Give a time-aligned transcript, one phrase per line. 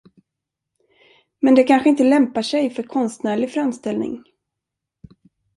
[1.41, 4.23] Men det kanske inte lämpar sig för konstnärlig framställning?